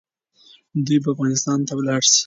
دوی 0.85 0.99
به 1.03 1.09
له 1.09 1.13
افغانستانه 1.15 1.71
ولاړ 1.75 2.01
سي. 2.11 2.19